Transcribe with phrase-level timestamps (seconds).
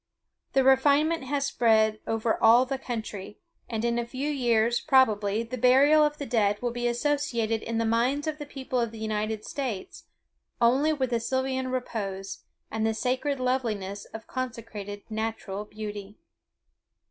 [0.53, 3.37] The refinement has spread all over the country;
[3.69, 7.77] and in a few years, probably, the burial of the dead will be associated in
[7.77, 10.05] the minds of the people of the United States
[10.59, 16.17] only with sylvan repose, and the sacred loveliness of consecrated natural beauty.